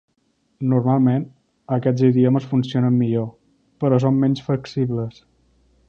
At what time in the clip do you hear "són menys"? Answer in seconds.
4.07-4.45